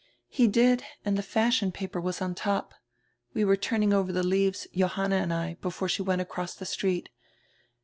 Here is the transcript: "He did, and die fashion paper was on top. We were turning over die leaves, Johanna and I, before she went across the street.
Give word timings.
"He 0.29 0.47
did, 0.47 0.83
and 1.05 1.15
die 1.15 1.21
fashion 1.21 1.71
paper 1.71 2.01
was 2.01 2.23
on 2.23 2.33
top. 2.33 2.73
We 3.35 3.45
were 3.45 3.55
turning 3.55 3.93
over 3.93 4.11
die 4.11 4.21
leaves, 4.21 4.65
Johanna 4.73 5.17
and 5.17 5.31
I, 5.31 5.57
before 5.61 5.87
she 5.89 6.01
went 6.01 6.21
across 6.23 6.55
the 6.55 6.65
street. 6.65 7.09